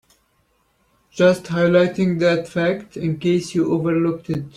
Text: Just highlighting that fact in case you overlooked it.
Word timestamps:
Just 1.11 1.43
highlighting 1.45 2.17
that 2.21 2.47
fact 2.47 2.97
in 2.97 3.19
case 3.19 3.53
you 3.53 3.71
overlooked 3.71 4.31
it. 4.31 4.45